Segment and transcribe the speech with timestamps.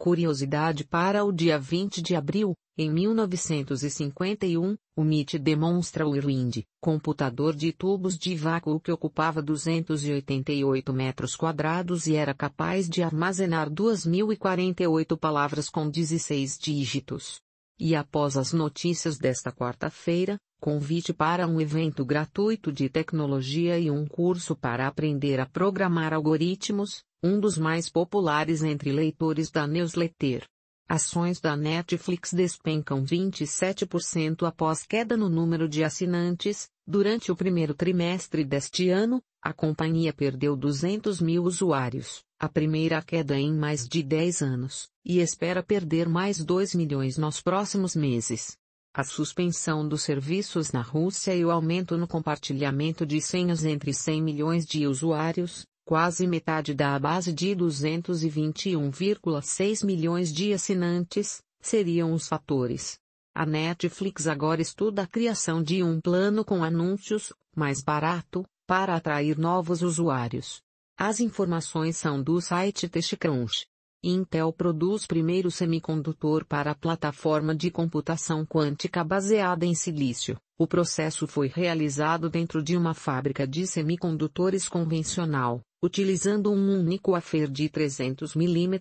[0.00, 7.54] Curiosidade para o dia 20 de abril, em 1951, o MIT demonstra o Irwind, computador
[7.54, 15.18] de tubos de vácuo que ocupava 288 metros quadrados e era capaz de armazenar 2.048
[15.18, 17.38] palavras com 16 dígitos.
[17.78, 24.06] E após as notícias desta quarta-feira, convite para um evento gratuito de tecnologia e um
[24.06, 30.46] curso para aprender a programar algoritmos, um dos mais populares entre leitores da newsletter.
[30.88, 36.68] Ações da Netflix despencam 27% após queda no número de assinantes.
[36.84, 43.38] Durante o primeiro trimestre deste ano, a companhia perdeu 200 mil usuários, a primeira queda
[43.38, 48.56] em mais de 10 anos, e espera perder mais 2 milhões nos próximos meses.
[48.92, 54.20] A suspensão dos serviços na Rússia e o aumento no compartilhamento de senhas entre 100
[54.20, 62.96] milhões de usuários, quase metade da base de 221,6 milhões de assinantes, seriam os fatores.
[63.34, 69.36] A Netflix agora estuda a criação de um plano com anúncios, mais barato, para atrair
[69.36, 70.62] novos usuários.
[70.96, 73.66] As informações são do site TechCrunch.
[74.00, 80.38] Intel produz primeiro semicondutor para a plataforma de computação quântica baseada em silício.
[80.56, 87.50] O processo foi realizado dentro de uma fábrica de semicondutores convencional utilizando um único wafer
[87.50, 88.80] de 300 mm,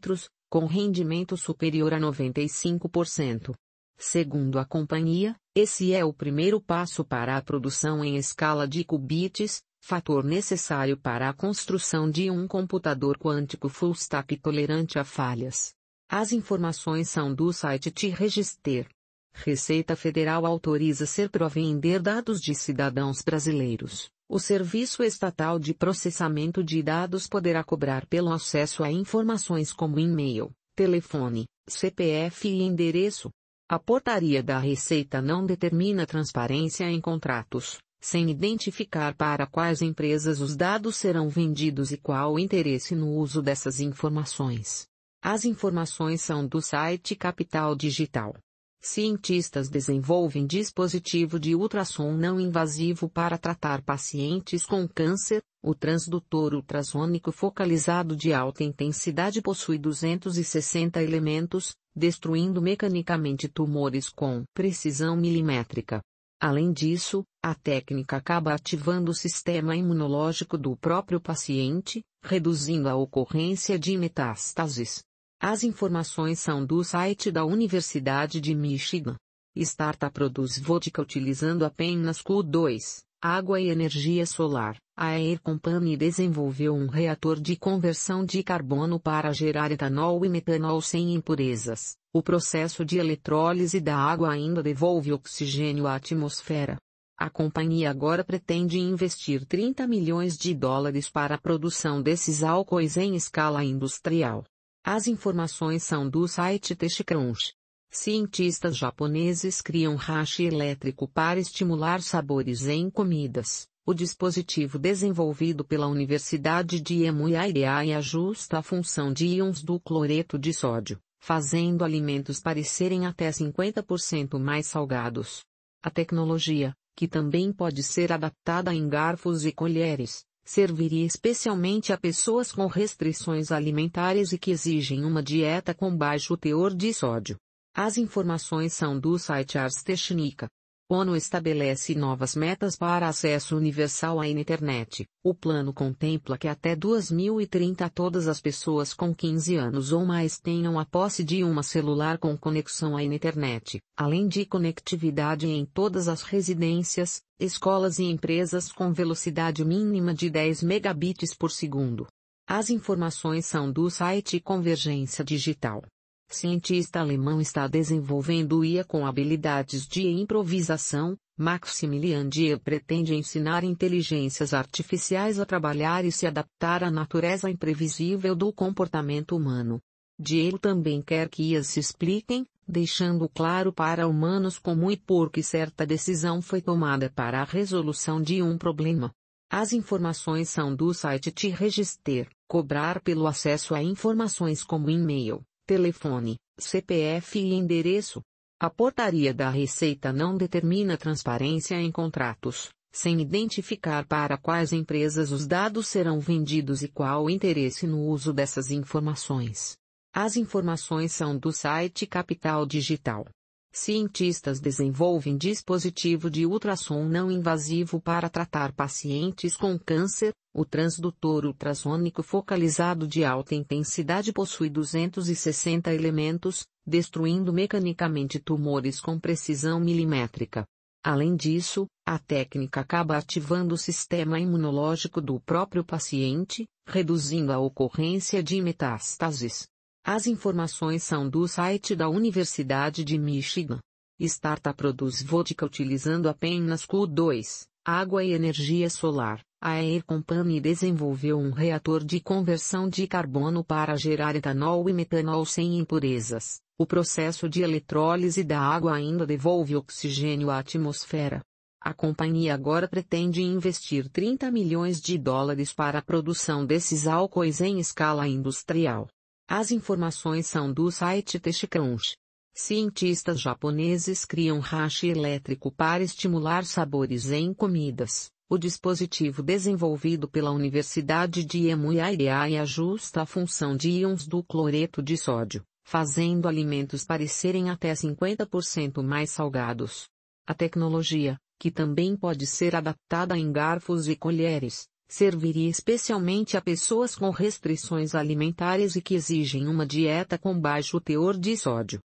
[0.49, 3.53] com rendimento superior a 95%.
[3.97, 9.61] Segundo a companhia, esse é o primeiro passo para a produção em escala de qubits,
[9.81, 15.73] fator necessário para a construção de um computador quântico full stack tolerante a falhas.
[16.09, 18.87] As informações são do site T-Register.
[19.33, 24.09] Receita Federal autoriza ser vender dados de cidadãos brasileiros.
[24.31, 30.51] O Serviço Estatal de Processamento de Dados poderá cobrar pelo acesso a informações como e-mail,
[30.75, 33.31] telefone, CPF e endereço.
[33.67, 40.55] A portaria da Receita não determina transparência em contratos, sem identificar para quais empresas os
[40.55, 44.85] dados serão vendidos e qual o interesse no uso dessas informações.
[45.23, 48.35] As informações são do site Capital Digital.
[48.81, 55.43] Cientistas desenvolvem dispositivo de ultrassom não invasivo para tratar pacientes com câncer.
[55.61, 65.17] O transdutor ultrassônico focalizado de alta intensidade possui 260 elementos, destruindo mecanicamente tumores com precisão
[65.17, 66.01] milimétrica.
[66.39, 73.77] Além disso, a técnica acaba ativando o sistema imunológico do próprio paciente, reduzindo a ocorrência
[73.77, 75.03] de metástases.
[75.41, 79.15] As informações são do site da Universidade de Michigan.
[79.55, 84.75] Startup produz vodka utilizando apenas Q2, água e energia solar.
[84.97, 90.81] A Air Company desenvolveu um reator de conversão de carbono para gerar etanol e metanol
[90.81, 91.95] sem impurezas.
[92.11, 96.77] O processo de eletrólise da água ainda devolve oxigênio à atmosfera.
[97.17, 103.15] A companhia agora pretende investir 30 milhões de dólares para a produção desses álcoois em
[103.15, 104.43] escala industrial.
[104.83, 107.53] As informações são do site TechCrunch.
[107.91, 113.67] Cientistas japoneses criam hashi elétrico para estimular sabores em comidas.
[113.85, 120.53] O dispositivo desenvolvido pela Universidade de Emu-Aireai ajusta a função de íons do cloreto de
[120.53, 125.43] sódio, fazendo alimentos parecerem até 50% mais salgados.
[125.81, 132.51] A tecnologia, que também pode ser adaptada em garfos e colheres, serviria especialmente a pessoas
[132.51, 137.37] com restrições alimentares e que exigem uma dieta com baixo teor de sódio.
[137.71, 140.49] As informações são do site Ars Technica.
[140.91, 145.05] ONU estabelece novas metas para acesso universal à internet.
[145.23, 150.79] O plano contempla que até 2030 todas as pessoas com 15 anos ou mais tenham
[150.79, 156.23] a posse de uma celular com conexão à internet, além de conectividade em todas as
[156.23, 162.07] residências, escolas e empresas com velocidade mínima de 10 megabits por segundo.
[162.47, 165.83] As informações são do site Convergência Digital.
[166.31, 171.17] Cientista alemão está desenvolvendo IA com habilidades de improvisação.
[171.35, 178.53] Maximilian Dier pretende ensinar inteligências artificiais a trabalhar e se adaptar à natureza imprevisível do
[178.53, 179.81] comportamento humano.
[180.19, 185.41] Dier também quer que IAs se expliquem, deixando claro para humanos como e por que
[185.41, 189.11] certa decisão foi tomada para a resolução de um problema.
[189.49, 192.29] As informações são do site T-Register.
[192.47, 198.23] Cobrar pelo acesso a informações como e-mail, telefone, CPF e endereço.
[198.59, 205.45] A portaria da Receita não determina transparência em contratos, sem identificar para quais empresas os
[205.45, 209.77] dados serão vendidos e qual o interesse no uso dessas informações.
[210.11, 213.27] As informações são do site Capital Digital.
[213.71, 220.33] Cientistas desenvolvem dispositivo de ultrassom não invasivo para tratar pacientes com câncer.
[220.51, 229.79] O transdutor ultrassônico focalizado de alta intensidade possui 260 elementos, destruindo mecanicamente tumores com precisão
[229.79, 230.65] milimétrica.
[231.03, 238.43] Além disso, a técnica acaba ativando o sistema imunológico do próprio paciente, reduzindo a ocorrência
[238.43, 239.67] de metástases.
[240.03, 243.79] As informações são do site da Universidade de Michigan.
[244.19, 249.41] Startup produz vodka utilizando apenas Q2, água e energia solar.
[249.61, 255.45] A Air Company desenvolveu um reator de conversão de carbono para gerar etanol e metanol
[255.45, 256.61] sem impurezas.
[256.77, 261.41] O processo de eletrólise da água ainda devolve oxigênio à atmosfera.
[261.81, 267.79] A companhia agora pretende investir 30 milhões de dólares para a produção desses álcoois em
[267.79, 269.07] escala industrial.
[269.51, 272.15] As informações são do site Techcrunch.
[272.53, 278.29] Cientistas japoneses criam hashi elétrico para estimular sabores em comidas.
[278.47, 285.17] O dispositivo desenvolvido pela Universidade de Emuyaiai ajusta a função de íons do cloreto de
[285.17, 290.07] sódio, fazendo alimentos parecerem até 50% mais salgados.
[290.45, 297.15] A tecnologia, que também pode ser adaptada em garfos e colheres, Serviria especialmente a pessoas
[297.15, 301.99] com restrições alimentares e que exigem uma dieta com baixo teor de sódio.